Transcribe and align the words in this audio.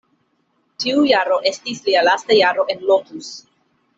Tiu 0.83 1.03
jaro 1.11 1.37
estis 1.51 1.83
lia 1.89 2.03
lasta 2.09 2.39
jaro 2.39 2.67
en 2.75 2.83
Lotus. 2.89 3.31